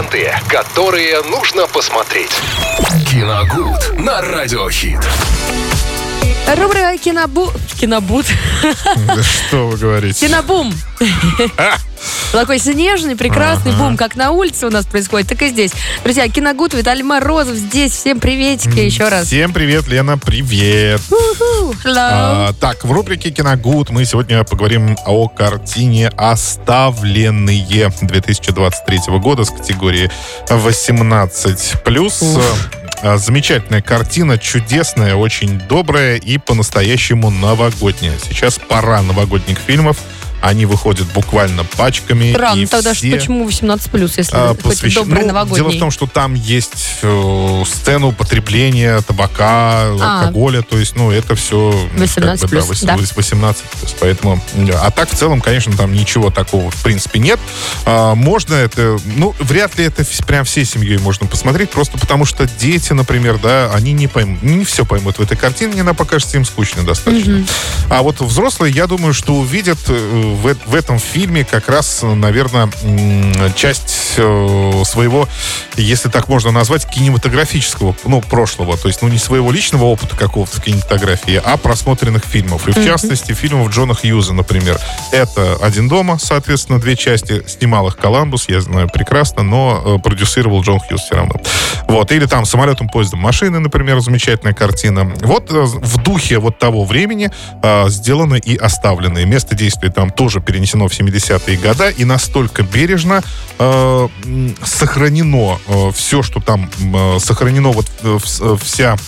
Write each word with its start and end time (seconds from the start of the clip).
ленты, 0.00 0.32
которые 0.48 1.22
нужно 1.22 1.66
посмотреть. 1.66 2.30
Киногуд 3.10 3.98
на 3.98 4.20
Радиохит. 4.22 5.00
Рубрика 6.56 6.96
Кинобу... 6.98 7.52
Кинобут. 7.78 8.26
Да 8.96 9.22
что 9.22 9.68
вы 9.68 9.76
говорите? 9.76 10.26
Кинобум. 10.26 10.74
Такой 12.32 12.60
снежный, 12.60 13.16
прекрасный 13.16 13.72
бум, 13.72 13.96
как 13.96 14.14
на 14.14 14.30
улице 14.30 14.66
у 14.66 14.70
нас 14.70 14.86
происходит, 14.86 15.28
так 15.28 15.42
и 15.42 15.48
здесь. 15.48 15.72
Друзья, 16.04 16.28
Киногуд, 16.28 16.74
Виталий 16.74 17.02
Морозов 17.02 17.56
здесь. 17.56 17.92
Всем 17.92 18.20
приветики 18.20 18.78
еще 18.78 19.08
раз. 19.08 19.26
Всем 19.26 19.52
привет, 19.52 19.88
Лена, 19.88 20.16
привет. 20.16 21.00
А, 21.84 22.52
так, 22.60 22.84
в 22.84 22.92
рубрике 22.92 23.30
«Киногуд» 23.30 23.90
мы 23.90 24.04
сегодня 24.04 24.44
поговорим 24.44 24.96
о 25.06 25.26
картине 25.28 26.08
«Оставленные» 26.16 27.90
2023 28.00 29.00
года 29.18 29.44
с 29.44 29.50
категории 29.50 30.08
18+. 30.48 32.40
А, 33.02 33.16
Замечательная 33.16 33.82
картина, 33.82 34.38
чудесная, 34.38 35.16
очень 35.16 35.58
добрая 35.58 36.16
и 36.16 36.38
по-настоящему 36.38 37.30
новогодняя. 37.30 38.16
Сейчас 38.18 38.58
пора 38.58 39.02
новогодних 39.02 39.58
фильмов. 39.58 39.96
Они 40.40 40.66
выходят 40.66 41.06
буквально 41.12 41.64
пачками. 41.64 42.32
Странно 42.32 42.60
и 42.60 42.66
тогда, 42.66 42.94
все, 42.94 43.10
почему 43.12 43.44
18 43.44 43.90
плюс, 43.90 44.16
если 44.16 44.32
а, 44.34 44.54
посвящ- 44.54 44.94
добрый 44.94 45.22
ну, 45.22 45.28
новогодний? 45.28 45.64
Дело 45.64 45.76
в 45.76 45.78
том, 45.78 45.90
что 45.90 46.06
там 46.06 46.34
есть 46.34 46.98
э, 47.02 47.62
сцена 47.66 48.06
употребления 48.06 49.00
табака, 49.02 49.82
А. 50.00 50.20
алкоголя, 50.20 50.62
то 50.62 50.78
есть, 50.78 50.96
ну, 50.96 51.10
это 51.10 51.34
все... 51.34 51.88
18 51.96 52.48
плюс, 52.48 52.82
да. 52.82 52.96
18 52.96 53.62
плюс, 53.62 53.96
поэтому... 54.00 54.42
да. 54.54 54.80
А 54.82 54.90
так, 54.90 55.10
в 55.10 55.14
целом, 55.14 55.40
конечно, 55.40 55.76
там 55.76 55.92
ничего 55.92 56.30
такого, 56.30 56.70
в 56.70 56.82
принципе, 56.82 57.18
нет. 57.18 57.38
А, 57.84 58.14
можно 58.14 58.54
это... 58.54 58.98
Ну, 59.04 59.34
вряд 59.38 59.76
ли 59.76 59.84
это 59.84 60.04
прям 60.26 60.44
всей 60.44 60.64
семьей 60.64 60.98
можно 60.98 61.26
посмотреть, 61.26 61.70
просто 61.70 61.98
потому 61.98 62.24
что 62.24 62.48
дети, 62.58 62.92
например, 62.92 63.38
да, 63.38 63.70
они 63.74 63.92
не 63.92 64.06
поймут, 64.06 64.42
не 64.42 64.64
все 64.64 64.84
поймут 64.84 65.18
в 65.18 65.22
этой 65.22 65.36
картине, 65.36 65.80
она 65.82 65.94
покажется 65.94 66.36
им 66.36 66.44
скучной 66.44 66.84
достаточно. 66.84 67.44
А 67.88 68.02
вот 68.02 68.20
взрослые, 68.20 68.72
я 68.72 68.86
думаю, 68.86 69.12
что 69.14 69.34
увидят 69.34 69.78
э, 69.88 70.29
в, 70.34 70.54
в 70.66 70.74
этом 70.74 70.98
фильме 70.98 71.44
как 71.44 71.68
раз, 71.68 72.00
наверное, 72.02 72.70
часть 73.54 74.14
э, 74.16 74.82
своего, 74.84 75.28
если 75.76 76.08
так 76.08 76.28
можно 76.28 76.50
назвать, 76.50 76.86
кинематографического, 76.86 77.94
ну, 78.04 78.20
прошлого. 78.20 78.76
То 78.76 78.88
есть, 78.88 79.02
ну, 79.02 79.08
не 79.08 79.18
своего 79.18 79.50
личного 79.50 79.84
опыта 79.84 80.16
какого-то 80.16 80.56
в 80.56 80.62
кинематографии, 80.62 81.40
а 81.42 81.56
просмотренных 81.56 82.24
фильмов. 82.24 82.68
И 82.68 82.72
в 82.72 82.84
частности, 82.84 83.32
фильмов 83.32 83.70
Джона 83.70 83.94
Хьюза, 83.94 84.32
например. 84.34 84.78
Это 85.12 85.56
«Один 85.60 85.88
дома», 85.88 86.18
соответственно, 86.18 86.80
две 86.80 86.96
части. 86.96 87.42
Снимал 87.46 87.88
их 87.88 87.96
Коламбус, 87.96 88.48
я 88.48 88.60
знаю 88.60 88.88
прекрасно, 88.88 89.42
но 89.42 89.82
э, 89.84 89.98
продюсировал 90.02 90.62
Джон 90.62 90.80
Хьюз 90.80 91.02
все 91.02 91.14
равно. 91.16 91.34
Вот. 91.88 92.12
Или 92.12 92.26
там 92.26 92.44
«Самолетом, 92.44 92.88
поездом, 92.88 93.20
машины», 93.20 93.58
например, 93.58 94.00
замечательная 94.00 94.54
картина. 94.54 95.12
Вот 95.20 95.50
э, 95.50 95.62
в 95.62 96.02
духе 96.02 96.38
вот 96.38 96.58
того 96.58 96.84
времени 96.84 97.30
э, 97.62 97.88
сделаны 97.88 98.38
и 98.38 98.56
оставленные. 98.56 99.26
Место 99.26 99.54
действия 99.54 99.90
там 99.90 100.10
тоже 100.20 100.42
перенесено 100.42 100.86
в 100.86 100.92
70-е 100.92 101.56
годы 101.56 101.94
и 101.96 102.04
настолько 102.04 102.62
бережно 102.62 103.22
э, 103.58 104.08
сохранено 104.62 105.58
все, 105.94 106.22
что 106.22 106.40
там 106.40 106.70
э, 106.94 107.18
сохранено, 107.20 107.70
вот 107.70 107.86
э, 108.02 108.18
э, 108.40 108.56
вся 108.62 108.98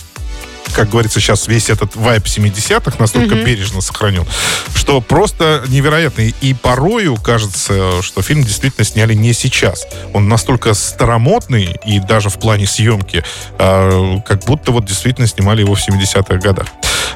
как 0.73 0.89
говорится 0.89 1.19
сейчас, 1.19 1.47
весь 1.47 1.69
этот 1.69 1.95
вайп 1.95 2.23
70-х 2.25 2.95
настолько 2.97 3.35
бережно 3.45 3.79
сохранен, 3.81 4.25
что 4.73 5.01
просто 5.01 5.63
невероятно. 5.67 6.21
И- 6.21 6.33
И 6.41 6.55
порою 6.55 7.15
кажется, 7.17 8.01
что 8.01 8.23
фильм 8.23 8.43
действительно 8.43 8.83
сняли 8.83 9.13
не 9.13 9.33
сейчас. 9.33 9.85
Он 10.13 10.27
настолько 10.27 10.73
старомодный, 10.73 11.75
и 11.85 11.99
даже 11.99 12.29
в 12.29 12.39
плане 12.39 12.65
съемки, 12.65 13.23
э, 13.59 14.15
как 14.25 14.45
будто 14.45 14.71
вот 14.71 14.85
действительно 14.85 15.27
снимали 15.27 15.61
его 15.61 15.75
в 15.75 15.79
70-х 15.87 16.37
годах. 16.37 16.65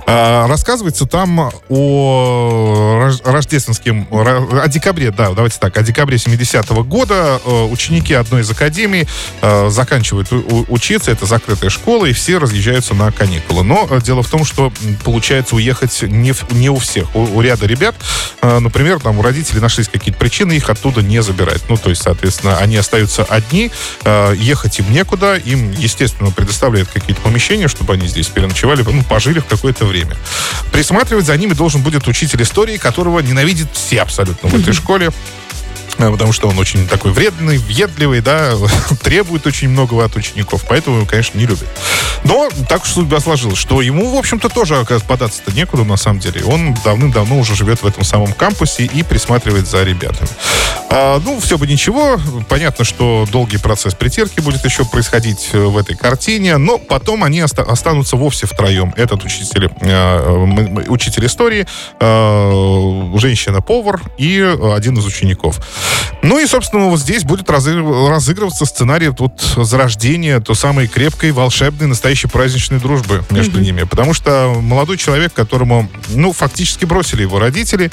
А, 0.06 0.48
Рассказывается 0.48 1.06
там 1.06 1.52
о 1.70 3.00
рож- 3.02 3.22
рождественском, 3.24 4.08
о 4.12 4.68
декабре, 4.68 5.12
да, 5.12 5.32
давайте 5.32 5.58
так, 5.60 5.78
о 5.78 5.84
декабре 5.84 6.18
70-го 6.18 6.84
года 6.84 7.42
э, 7.44 7.64
ученики 7.64 8.14
одной 8.14 8.42
из 8.42 8.50
академий 8.50 9.08
э, 9.42 9.70
заканчивают 9.70 10.28
учиться, 10.70 11.12
это 11.12 11.26
закрытая 11.26 11.70
школа, 11.70 12.06
и 12.06 12.14
все 12.14 12.38
разъезжаются 12.38 12.94
на 12.94 13.12
каникулы. 13.12 13.64
Но 13.64 13.88
э, 13.90 14.02
дело 14.02 14.24
в 14.24 14.30
том, 14.30 14.46
что 14.46 14.72
получается 15.04 15.56
уехать 15.56 16.02
не, 16.04 16.34
не 16.52 16.70
у 16.70 16.78
всех. 16.78 17.16
У, 17.16 17.24
у 17.24 17.42
ряда 17.42 17.66
ребят, 17.66 17.96
например, 18.42 19.00
там 19.00 19.20
у 19.20 19.22
родителей 19.22 19.60
нашлись 19.60 19.88
какие-то 19.88 20.20
причины 20.20 20.54
их 20.54 20.70
оттуда 20.70 21.02
не 21.02 21.22
забирать. 21.22 21.62
Ну, 21.70 21.78
то 21.78 21.90
есть, 21.90 22.02
соответственно, 22.02 22.58
они 22.58 22.78
остаются 22.78 23.24
одни, 23.24 23.72
ехать 24.36 24.80
им 24.80 24.92
некуда, 24.92 25.36
им, 25.36 25.72
естественно, 25.72 26.32
предоставляют 26.32 26.90
какие-то 26.90 27.22
помещения, 27.22 27.68
чтобы 27.68 27.94
они 27.94 28.08
здесь 28.08 28.28
переночевали, 28.28 28.84
ну, 28.84 29.04
пожили 29.04 29.40
в 29.40 29.46
какое-то 29.46 29.87
время. 29.88 30.16
Присматривать 30.72 31.26
за 31.26 31.36
ними 31.38 31.54
должен 31.54 31.82
будет 31.82 32.08
учитель 32.08 32.42
истории, 32.44 32.78
которого 32.78 33.20
ненавидят 33.20 33.70
все 33.74 34.02
абсолютно 34.02 34.50
в 34.50 34.54
этой 34.54 34.74
школе. 34.74 35.12
Э, 35.98 36.12
Потому 36.12 36.32
что 36.32 36.48
он 36.48 36.58
очень 36.60 36.88
такой 36.88 37.12
вредный, 37.12 37.58
въедливый, 37.58 38.22
да, 38.22 38.54
требует 39.04 39.46
очень 39.48 39.70
многого 39.70 40.06
от 40.06 40.16
учеников, 40.16 40.66
поэтому 40.68 40.98
его, 40.98 41.06
конечно, 41.06 41.38
не 41.38 41.46
любит. 41.46 41.68
Но 42.24 42.50
так 42.68 42.84
уж 42.84 42.90
судьба 42.90 43.20
сложилась, 43.20 43.58
что 43.58 43.82
ему, 43.82 44.14
в 44.14 44.18
общем-то, 44.18 44.50
тоже, 44.50 44.86
податься-то 45.08 45.52
некуда, 45.52 45.84
на 45.84 45.98
самом 45.98 46.20
деле. 46.20 46.44
Он 46.46 46.76
давным-давно 46.84 47.40
уже 47.40 47.56
живет 47.56 47.82
в 47.84 47.88
этом 47.88 48.04
самом 48.04 48.34
кампусе 48.34 48.86
и 48.86 49.04
присматривает 49.04 49.68
за 49.68 49.84
ребятами. 49.84 50.30
А, 50.90 51.20
ну, 51.24 51.40
все 51.40 51.58
бы 51.58 51.68
ничего. 51.68 52.20
Понятно, 52.48 52.86
что 52.86 53.28
долгий 53.32 53.58
процесс 53.58 53.94
притирки 53.94 54.40
будет 54.40 54.64
еще 54.66 54.86
происходить 54.86 55.50
э, 55.54 55.60
в 55.60 55.78
этой 55.78 55.96
картине, 55.96 56.58
но 56.58 56.78
потом 56.78 57.24
они 57.24 57.42
оста- 57.42 57.64
останутся 57.64 58.16
вовсе 58.16 58.48
втроем. 58.48 58.94
Этот 58.98 59.24
учитель, 59.24 59.70
э, 59.82 60.86
учитель 60.88 61.26
истории, 61.26 61.68
э, 62.00 63.18
женщина-повар 63.18 64.02
и 64.18 64.40
один 64.76 64.98
из 64.98 65.06
учеников. 65.06 65.60
Ну 66.24 66.40
и, 66.40 66.48
собственно, 66.48 66.86
вот 66.88 67.00
здесь 67.00 67.24
будет 67.24 67.50
разыгрыв- 67.50 68.10
разыгрываться 68.10 68.66
сценарий 68.66 69.12
тут 69.12 69.40
зарождения 69.56 70.40
той 70.40 70.56
самой 70.56 70.88
крепкой, 70.88 71.32
волшебной, 71.32 71.88
настоящей 71.88 72.28
праздничной 72.28 72.80
дружбы 72.80 73.24
между 73.30 73.60
ними. 73.60 73.84
Потому 73.84 74.14
что 74.14 74.54
молодой 74.60 74.98
человек, 74.98 75.34
которому, 75.34 75.88
ну, 76.10 76.34
фактически 76.34 76.86
бросили 76.86 77.22
его 77.22 77.40
родители, 77.40 77.92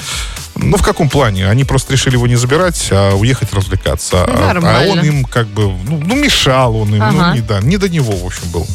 ну, 0.57 0.77
в 0.77 0.83
каком 0.83 1.09
плане? 1.09 1.49
Они 1.49 1.65
просто 1.65 1.93
решили 1.93 2.15
его 2.15 2.27
не 2.27 2.37
забирать, 2.37 2.89
а 2.91 3.15
уехать 3.15 3.53
развлекаться. 3.53 4.25
А- 4.25 4.51
А, 4.51 4.55
Нормально. 4.55 4.93
он 4.93 5.01
им 5.05 5.25
как 5.25 5.47
бы, 5.49 5.65
ну, 5.85 6.03
ну, 6.05 6.15
мешал 6.17 6.77
он 6.77 6.89
им, 6.95 6.99
ну, 7.01 7.05
Ага. 7.21 7.35
не, 7.35 7.41
да, 7.41 7.61
не 7.61 7.77
до 7.77 7.89
него, 7.89 8.13
в 8.17 8.25
общем, 8.27 8.49
был. 8.51 8.67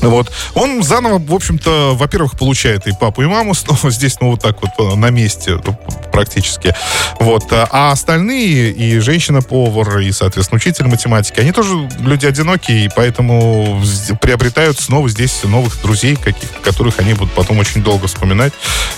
Вот. 0.00 0.30
Он 0.54 0.82
заново, 0.84 1.18
в 1.18 1.34
общем-то, 1.34 1.96
во-первых, 1.96 2.38
получает 2.38 2.86
и 2.86 2.92
папу, 2.92 3.22
и 3.22 3.26
маму 3.26 3.52
снова 3.54 3.90
здесь, 3.90 4.16
ну, 4.20 4.30
вот 4.30 4.40
так 4.40 4.56
вот 4.62 4.70
э, 4.78 4.94
на 4.94 5.10
месте 5.10 5.58
ну, 5.66 5.76
практически. 6.18 6.74
Вот. 7.20 7.44
А 7.52 7.92
остальные, 7.92 8.72
и 8.72 8.98
женщина-повар, 8.98 10.00
и, 10.00 10.10
соответственно, 10.10 10.56
учитель 10.56 10.86
математики, 10.86 11.38
они 11.38 11.52
тоже 11.52 11.88
люди 12.00 12.26
одинокие, 12.26 12.86
и 12.86 12.90
поэтому 12.94 13.80
приобретают 14.20 14.80
снова 14.80 15.08
здесь 15.08 15.44
новых 15.44 15.80
друзей 15.80 16.16
каких-то, 16.16 16.58
которых 16.60 16.98
они 16.98 17.14
будут 17.14 17.32
потом 17.34 17.58
очень 17.58 17.84
долго 17.84 18.08
вспоминать 18.08 18.52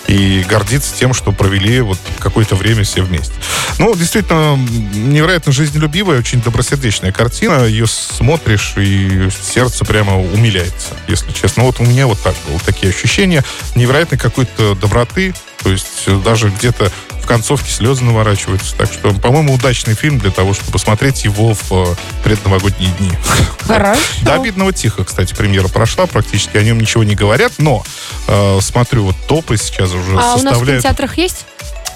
и 0.06 0.42
гордиться 0.48 0.94
тем, 0.96 1.12
что 1.12 1.32
провели 1.32 1.82
вот 1.82 1.98
какое-то 2.18 2.56
время 2.56 2.84
все 2.84 3.02
вместе. 3.02 3.34
Ну, 3.78 3.94
действительно, 3.94 4.56
невероятно 4.56 5.52
жизнелюбивая, 5.52 6.20
очень 6.20 6.40
добросердечная 6.40 7.12
картина. 7.12 7.64
Ее 7.64 7.86
смотришь, 7.86 8.72
и 8.78 9.28
сердце 9.42 9.84
прямо 9.84 10.18
умиляется, 10.18 10.94
если 11.06 11.32
честно. 11.32 11.64
Вот 11.64 11.80
у 11.80 11.84
меня 11.84 12.06
вот 12.06 12.18
так 12.22 12.34
было, 12.48 12.58
такие 12.60 12.90
ощущения 12.90 13.44
невероятной 13.74 14.16
какой-то 14.16 14.74
доброты, 14.74 15.34
то 15.62 15.70
есть 15.70 16.04
э, 16.06 16.16
даже 16.24 16.48
где-то 16.50 16.90
в 17.22 17.26
концовке 17.26 17.70
слезы 17.70 18.02
наворачиваются. 18.04 18.74
Так 18.76 18.92
что, 18.92 19.12
по-моему, 19.12 19.54
удачный 19.54 19.94
фильм 19.94 20.18
для 20.18 20.30
того, 20.30 20.54
чтобы 20.54 20.72
посмотреть 20.72 21.24
его 21.24 21.54
в 21.54 21.72
э, 21.72 21.94
предновогодние 22.24 22.90
дни. 22.98 23.10
Хорошо. 23.66 24.00
До 24.22 24.34
обидного 24.34 24.72
тихо, 24.72 25.04
кстати, 25.04 25.34
премьера 25.34 25.68
прошла, 25.68 26.06
практически 26.06 26.56
о 26.56 26.62
нем 26.62 26.80
ничего 26.80 27.04
не 27.04 27.14
говорят, 27.14 27.52
но 27.58 27.84
э, 28.26 28.58
смотрю, 28.62 29.04
вот 29.04 29.16
топы 29.28 29.56
сейчас 29.56 29.90
уже 29.92 30.12
А 30.12 30.14
у 30.14 30.14
нас 30.14 30.34
в 30.36 30.40
составляют. 30.42 30.82
кинотеатрах 30.82 31.18
есть? 31.18 31.44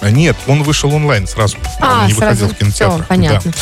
Нет, 0.01 0.35
он 0.45 0.61
вышел 0.63 0.93
онлайн 0.93 1.25
сразу. 1.27 1.57
А, 1.81 2.01
он 2.01 2.07
не 2.07 2.13
выходил 2.13 2.47
сразу. 2.47 2.53
в 2.53 2.57
кинотеатр. 2.57 2.95
Всё, 2.95 3.05
понятно. 3.07 3.51
Да. 3.51 3.57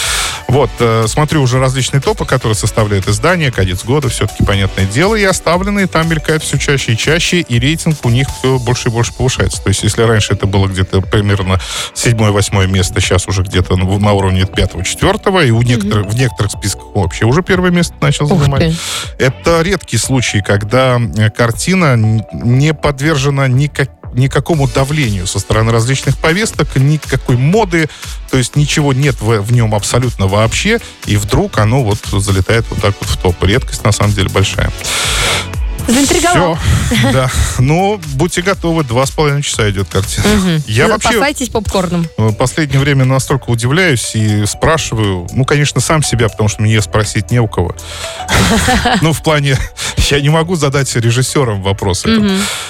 Вот, 0.54 0.70
э, 0.78 1.06
смотрю 1.08 1.42
уже 1.42 1.58
различные 1.58 2.00
топы, 2.00 2.26
которые 2.26 2.56
составляет 2.56 3.08
издание, 3.08 3.52
конец 3.52 3.84
года, 3.84 4.08
все-таки 4.10 4.44
понятное 4.46 4.86
дело, 4.86 5.16
и 5.16 5.24
оставленные 5.24 5.88
там 5.88 6.08
мелькают 6.08 6.44
все 6.44 6.60
чаще 6.60 6.94
и 6.94 6.98
чаще, 6.98 7.40
и 7.40 7.58
рейтинг 7.60 7.98
у 8.06 8.10
них 8.10 8.28
все 8.30 8.60
больше 8.60 8.90
и 8.90 8.92
больше 8.92 9.14
повышается. 9.14 9.60
То 9.64 9.70
есть, 9.70 9.82
если 9.82 10.04
раньше 10.04 10.34
это 10.34 10.46
было 10.46 10.68
где-то 10.68 11.02
примерно 11.02 11.60
седьмое-восьмое 11.96 12.68
место, 12.68 13.02
сейчас 13.02 13.28
уже 13.28 13.42
где-то 13.42 13.76
на, 13.78 13.98
на 13.98 14.14
уровне 14.14 14.46
пятого-четвертого, 14.46 15.44
и 15.44 15.50
у 15.50 15.64
некоторых, 15.64 16.06
в 16.06 16.16
некоторых 16.16 16.52
списках 16.52 16.84
вообще 16.94 17.26
уже 17.26 17.42
первое 17.42 17.72
место 17.72 17.96
начал 18.00 18.32
Ух 18.32 18.40
занимать. 18.40 18.78
ты. 19.18 19.26
Это 19.26 19.62
редкий 19.64 19.98
случай, 19.98 20.42
когда 20.42 21.02
э, 21.18 21.32
картина 21.32 21.96
не 22.32 22.76
подвержена 22.76 23.48
никак- 23.48 23.90
никакому 24.14 24.68
давлению 24.68 25.28
со 25.28 25.40
стороны 25.40 25.72
различных 25.72 26.18
повесток, 26.18 26.76
никакой 26.76 27.38
моды, 27.38 27.90
то 28.32 28.38
есть 28.38 28.56
ничего 28.56 28.94
нет 28.94 29.16
в, 29.22 29.42
в 29.42 29.52
нем 29.52 29.76
абсолютно 29.76 30.28
вообще, 30.28 30.80
и 31.06 31.18
вдруг 31.18 31.58
оно 31.58 31.84
вот 31.84 32.00
залетает 32.06 32.66
вот 32.70 32.82
так 32.82 32.96
вот 33.00 33.10
в 33.10 33.18
топ. 33.18 33.44
Редкость, 33.44 33.84
на 33.84 33.92
самом 33.92 34.14
деле, 34.14 34.30
большая. 34.30 34.72
Заинтриговал. 35.88 36.58
Все, 36.88 37.12
да. 37.12 37.30
Ну, 37.60 38.00
будьте 38.16 38.42
готовы, 38.42 38.84
два 38.84 39.06
с 39.06 39.12
половиной 39.12 39.42
часа 39.42 39.70
идет 39.70 39.88
картина. 39.90 40.26
Угу. 40.26 40.64
Я 40.68 40.88
вообще... 40.88 41.10
Запасайтесь 41.10 41.50
попкорном. 41.50 42.08
В 42.18 42.34
последнее 42.34 42.80
время 42.80 43.06
настолько 43.06 43.50
удивляюсь 43.50 44.12
и 44.16 44.46
спрашиваю, 44.46 45.28
ну, 45.34 45.46
конечно, 45.46 45.82
сам 45.82 46.04
себя, 46.04 46.30
потому 46.30 46.50
что 46.50 46.62
мне 46.62 46.82
спросить 46.82 47.32
не 47.32 47.40
у 47.40 47.48
кого. 47.48 47.76
Ну, 49.02 49.14
в 49.14 49.22
плане, 49.24 49.58
я 49.98 50.22
не 50.22 50.30
могу 50.30 50.56
задать 50.56 50.96
режиссерам 50.96 51.62
вопрос. 51.62 52.06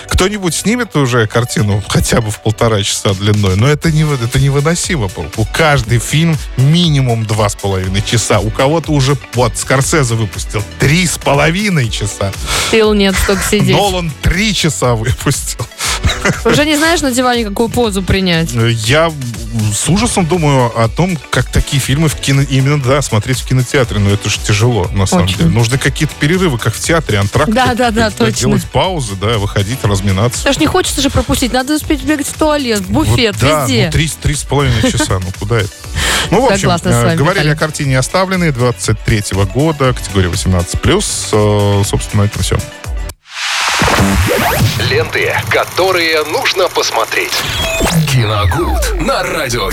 Кто-нибудь 0.08 0.54
снимет 0.54 0.96
уже 0.96 1.28
картину 1.28 1.84
хотя 1.88 2.22
бы 2.22 2.32
в 2.32 2.40
полтора 2.42 2.82
часа 2.84 3.14
длиной, 3.14 3.56
но 3.56 3.68
это, 3.68 3.92
не, 3.92 4.04
это 4.04 4.40
невыносимо. 4.40 5.10
У 5.38 5.46
каждый 5.46 6.00
фильм 6.00 6.38
минимум 6.58 7.26
два 7.26 7.50
с 7.50 7.56
половиной 7.56 8.02
часа. 8.02 8.40
У 8.40 8.50
кого-то 8.50 8.92
уже, 8.92 9.18
вот, 9.34 9.58
Скорсезе 9.58 10.16
выпустил 10.16 10.64
три 10.80 11.06
с 11.06 11.18
половиной 11.18 11.90
часа. 11.90 12.32
Сил 12.72 12.94
нет 13.04 13.16
столько 13.16 13.44
сидеть. 13.44 13.76
Нолан 13.76 14.12
три 14.22 14.54
часа 14.54 14.96
выпустил. 14.96 15.66
Уже 16.46 16.66
не 16.66 16.78
знаешь 16.78 17.02
на 17.02 17.12
диване, 17.12 17.44
какую 17.44 17.70
позу 17.70 18.02
принять? 18.02 18.52
Я 18.86 19.12
с 19.74 19.90
ужасом 19.90 20.26
думаю 20.26 20.72
о 20.82 20.88
том, 20.88 21.18
как 21.30 21.46
такие 21.52 21.82
фильмы 21.82 22.08
в 22.08 22.16
кино... 22.16 22.42
Именно, 22.42 22.82
да, 22.82 23.02
смотреть 23.02 23.40
в 23.40 23.48
кинотеатре. 23.48 24.00
Но 24.00 24.10
это 24.10 24.30
же 24.30 24.40
тяжело, 24.40 24.90
на 24.94 25.06
самом 25.06 25.26
Очень. 25.26 25.38
деле. 25.38 25.50
Нужны 25.50 25.78
какие-то 25.78 26.14
перерывы, 26.20 26.58
как 26.58 26.74
в 26.74 26.80
театре, 26.80 27.20
антракт. 27.20 27.52
Да, 27.52 27.74
да, 27.74 27.92
да, 27.92 28.10
точно. 28.10 28.34
Делать 28.34 28.66
паузы, 28.66 29.16
да, 29.16 29.38
выходить, 29.38 29.80
разминаться. 29.84 30.44
Даже 30.46 30.60
не 30.60 30.68
хочется 30.68 31.02
же 31.02 31.10
пропустить. 31.10 31.54
Надо 31.54 31.76
успеть 31.76 32.04
бегать 32.04 32.28
в 32.28 32.34
туалет, 32.34 32.82
в 32.82 32.90
буфет, 32.90 33.36
вот, 33.36 33.42
да, 33.42 33.62
везде. 33.64 33.86
ну, 33.86 33.92
три, 33.92 34.08
три 34.22 34.36
с 34.36 34.44
половиной 34.44 34.92
часа. 34.92 35.20
Ну, 35.20 35.28
куда 35.40 35.60
это? 35.60 35.70
Ну, 36.32 36.42
в 36.42 36.52
общем, 36.52 36.70
вами, 36.70 37.16
говорили 37.16 37.50
о 37.50 37.56
картине 37.56 38.00
«Оставленные» 38.00 38.52
23 38.52 39.18
-го 39.20 39.52
года, 39.52 39.94
категория 39.94 40.30
18+. 40.30 41.30
Э, 41.32 41.84
собственно, 41.86 42.24
это 42.24 42.42
все. 42.42 42.58
Ленты, 44.90 45.36
которые 45.50 46.24
нужно 46.24 46.70
посмотреть. 46.70 47.34
Киногуд 48.12 49.02
на 49.02 49.24
радио. 49.24 49.70